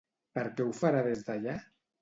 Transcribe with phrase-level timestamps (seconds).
[0.37, 1.59] Per què ho farà des d'allà?